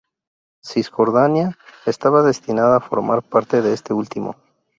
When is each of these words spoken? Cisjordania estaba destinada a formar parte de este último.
Cisjordania 0.63 1.59
estaba 1.85 2.23
destinada 2.23 2.77
a 2.77 2.79
formar 2.79 3.21
parte 3.21 3.61
de 3.61 3.71
este 3.71 3.93
último. 3.93 4.35